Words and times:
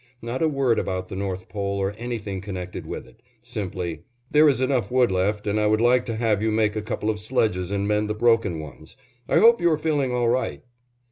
Not 0.23 0.41
a 0.41 0.47
word 0.47 0.79
about 0.79 1.09
the 1.09 1.15
North 1.15 1.47
Pole 1.47 1.77
or 1.77 1.91
anything 1.95 2.41
connected 2.41 2.87
with 2.87 3.07
it; 3.07 3.21
simply, 3.43 4.01
"There 4.31 4.49
is 4.49 4.59
enough 4.59 4.89
wood 4.89 5.11
left, 5.11 5.45
and 5.45 5.59
I 5.59 5.67
would 5.67 5.79
like 5.79 6.07
to 6.07 6.15
have 6.15 6.41
you 6.41 6.49
make 6.49 6.75
a 6.75 6.81
couple 6.81 7.11
of 7.11 7.19
sledges 7.19 7.69
and 7.69 7.87
mend 7.87 8.09
the 8.09 8.15
broken 8.15 8.59
ones. 8.59 8.97
I 9.29 9.37
hope 9.37 9.61
you 9.61 9.69
are 9.69 9.77
feeling 9.77 10.11
all 10.11 10.27
right." 10.27 10.63